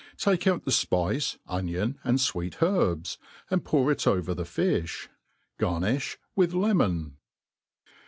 [0.17, 3.19] Take out the fpice, onion, and fweet herbs,
[3.51, 5.09] and pour it over the fifh.
[5.59, 7.17] Garniih with lemon.